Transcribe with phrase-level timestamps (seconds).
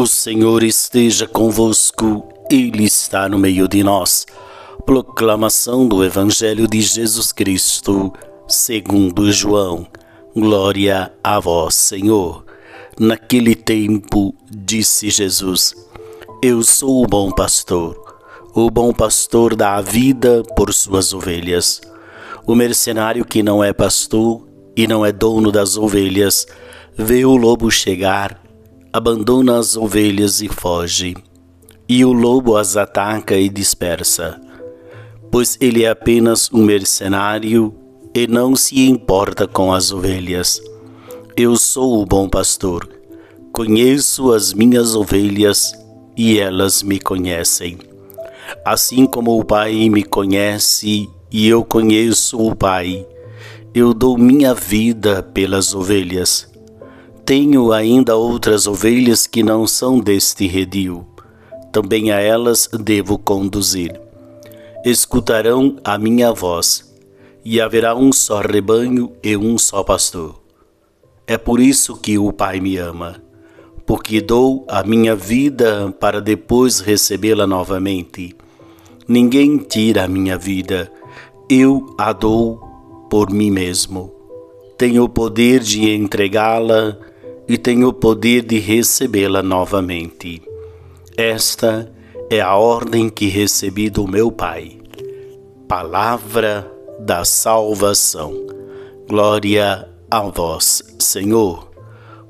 [0.00, 4.24] O Senhor esteja convosco, Ele está no meio de nós.
[4.86, 8.10] Proclamação do Evangelho de Jesus Cristo,
[8.48, 9.86] segundo João.
[10.34, 12.46] Glória a vós, Senhor.
[12.98, 15.74] Naquele tempo, disse Jesus:
[16.42, 17.94] Eu sou o bom pastor.
[18.54, 21.82] O bom pastor dá a vida por suas ovelhas.
[22.46, 26.46] O mercenário que não é pastor e não é dono das ovelhas,
[26.96, 28.39] vê o lobo chegar
[28.92, 31.16] abandona as ovelhas e foge,
[31.88, 34.40] e o lobo as ataca e dispersa,
[35.30, 37.72] pois ele é apenas um mercenário
[38.12, 40.60] e não se importa com as ovelhas.
[41.36, 42.88] Eu sou o bom pastor,
[43.52, 45.72] conheço as minhas ovelhas
[46.16, 47.78] e elas me conhecem.
[48.64, 53.06] Assim como o Pai me conhece e eu conheço o Pai,
[53.72, 56.49] eu dou minha vida pelas ovelhas.
[57.30, 61.06] Tenho ainda outras ovelhas que não são deste redil.
[61.70, 64.00] Também a elas devo conduzir.
[64.84, 66.92] Escutarão a minha voz,
[67.44, 70.42] e haverá um só rebanho e um só pastor.
[71.24, 73.22] É por isso que o Pai me ama,
[73.86, 78.34] porque dou a minha vida para depois recebê-la novamente.
[79.06, 80.90] Ninguém tira a minha vida,
[81.48, 82.58] eu a dou
[83.08, 84.12] por mim mesmo.
[84.76, 86.98] Tenho o poder de entregá-la
[87.48, 90.42] e tenho o poder de recebê-la novamente.
[91.16, 91.92] Esta
[92.30, 94.78] é a ordem que recebi do meu Pai.
[95.68, 98.46] Palavra da salvação.
[99.08, 101.70] Glória a vós, Senhor.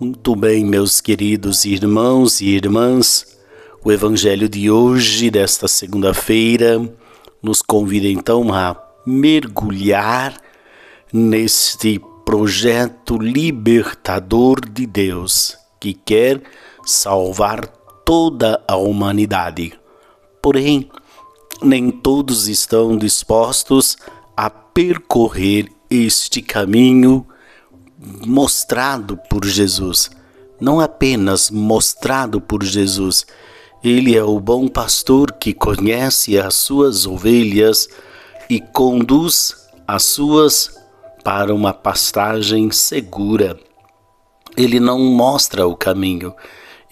[0.00, 3.38] Muito bem, meus queridos irmãos e irmãs,
[3.84, 6.80] o Evangelho de hoje, desta segunda-feira,
[7.42, 10.36] nos convida então a mergulhar
[11.12, 16.42] neste projeto libertador de Deus que quer
[16.84, 17.66] salvar
[18.04, 19.78] toda a humanidade.
[20.40, 20.90] Porém,
[21.62, 23.96] nem todos estão dispostos
[24.36, 27.26] a percorrer este caminho
[28.26, 30.10] mostrado por Jesus.
[30.60, 33.26] Não apenas mostrado por Jesus,
[33.82, 37.88] ele é o bom pastor que conhece as suas ovelhas
[38.48, 39.54] e conduz
[39.86, 40.83] as suas
[41.24, 43.58] para uma pastagem segura.
[44.56, 46.34] Ele não mostra o caminho,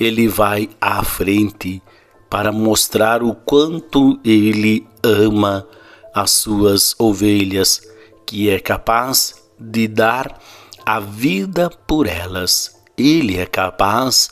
[0.00, 1.82] ele vai à frente
[2.30, 5.68] para mostrar o quanto ele ama
[6.14, 7.82] as suas ovelhas,
[8.26, 10.40] que é capaz de dar
[10.84, 12.82] a vida por elas.
[12.96, 14.30] Ele é capaz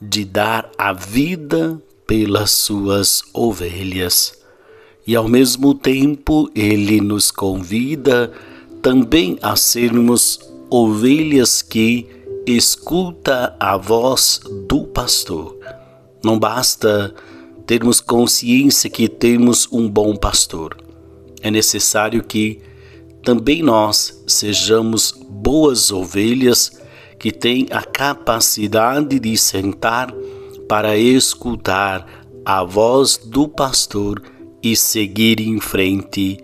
[0.00, 4.32] de dar a vida pelas suas ovelhas.
[5.06, 8.32] E ao mesmo tempo, ele nos convida
[8.82, 12.08] também a sermos ovelhas que
[12.44, 15.56] escuta a voz do pastor.
[16.24, 17.14] Não basta
[17.64, 20.76] termos consciência que temos um bom pastor.
[21.40, 22.60] É necessário que
[23.24, 26.72] também nós sejamos boas ovelhas
[27.20, 30.12] que têm a capacidade de sentar
[30.68, 34.20] para escutar a voz do pastor
[34.60, 36.38] e seguir em frente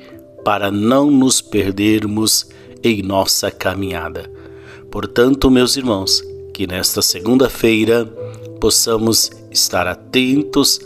[0.48, 2.48] para não nos perdermos
[2.82, 4.32] em nossa caminhada.
[4.90, 8.06] Portanto, meus irmãos, que nesta segunda-feira
[8.58, 10.80] possamos estar atentos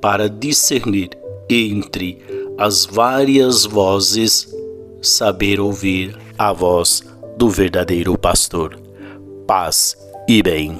[0.00, 1.10] para discernir
[1.50, 2.22] entre
[2.56, 4.54] as várias vozes,
[5.02, 7.02] saber ouvir a voz
[7.36, 8.78] do verdadeiro pastor.
[9.48, 9.96] Paz
[10.28, 10.78] e bem.